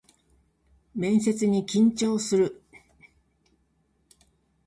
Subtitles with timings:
[0.95, 2.63] 面接に緊張する